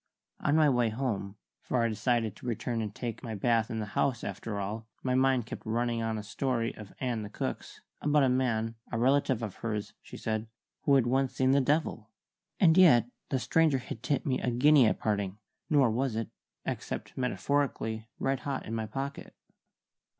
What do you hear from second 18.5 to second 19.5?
in my pocket.